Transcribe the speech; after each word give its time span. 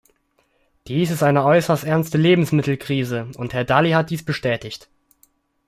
Dies 0.87 1.11
ist 1.11 1.21
eine 1.21 1.45
äußerst 1.45 1.83
ernste 1.83 2.17
Lebensmittelkrise, 2.17 3.27
und 3.37 3.53
Herr 3.53 3.65
Dalli 3.65 3.91
hat 3.91 4.09
dies 4.09 4.25
bestätigt. 4.25 4.89